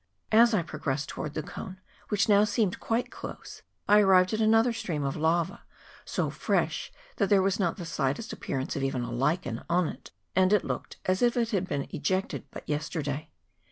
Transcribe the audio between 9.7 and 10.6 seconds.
it, and